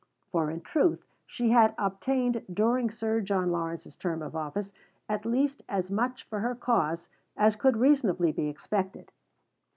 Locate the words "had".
1.51-1.75